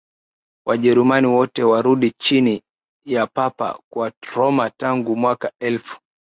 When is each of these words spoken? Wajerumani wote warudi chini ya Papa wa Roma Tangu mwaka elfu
Wajerumani 0.67 1.27
wote 1.27 1.63
warudi 1.63 2.11
chini 2.11 2.63
ya 3.05 3.27
Papa 3.27 3.79
wa 3.91 4.11
Roma 4.35 4.69
Tangu 4.69 5.15
mwaka 5.15 5.51
elfu 5.59 5.99